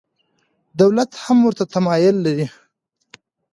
دولت 0.81 1.11
هم 1.23 1.37
ورته 1.43 1.63
تمایل 1.75 2.15
لري. 2.25 2.47